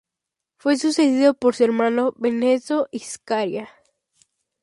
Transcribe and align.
Fue 0.57 0.77
sucedido 0.77 1.35
por 1.35 1.53
su 1.53 1.63
hermano, 1.63 2.15
Benedetto 2.17 2.89
I 2.91 3.01
Zaccaria. 3.01 3.69